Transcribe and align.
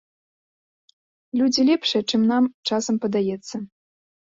Людзі 1.41 1.61
лепшыя, 1.69 2.03
чым 2.15 2.21
нам 2.33 2.43
часам 2.73 2.95
падаецца. 3.07 3.55